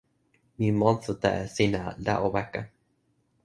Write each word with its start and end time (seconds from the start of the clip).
mi 0.57 0.69
monsuta 0.79 1.29
e 1.41 1.45
sina, 1.55 1.83
la 2.05 2.13
o 2.25 2.27
weka. 2.35 2.61